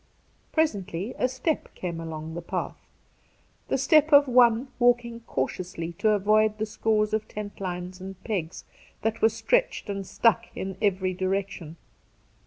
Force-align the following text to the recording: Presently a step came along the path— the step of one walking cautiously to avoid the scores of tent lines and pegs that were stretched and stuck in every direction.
Presently 0.51 1.13
a 1.19 1.27
step 1.27 1.71
came 1.75 1.99
along 2.01 2.33
the 2.33 2.41
path— 2.41 2.87
the 3.67 3.77
step 3.77 4.11
of 4.11 4.27
one 4.27 4.69
walking 4.79 5.19
cautiously 5.27 5.93
to 5.99 6.09
avoid 6.09 6.57
the 6.57 6.65
scores 6.65 7.13
of 7.13 7.27
tent 7.27 7.59
lines 7.61 8.01
and 8.01 8.15
pegs 8.23 8.63
that 9.03 9.21
were 9.21 9.29
stretched 9.29 9.91
and 9.91 10.07
stuck 10.07 10.47
in 10.57 10.75
every 10.81 11.13
direction. 11.13 11.75